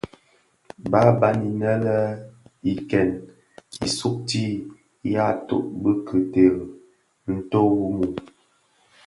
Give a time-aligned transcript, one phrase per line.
[0.91, 1.97] Bààban inë le
[2.71, 3.09] i ken,
[3.85, 4.53] i sugtii,
[5.13, 6.63] yaa tôg bì ki teri
[7.37, 8.13] ntó wu mum.